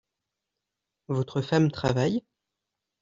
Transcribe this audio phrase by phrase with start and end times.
[1.09, 2.23] Votre femme travaille?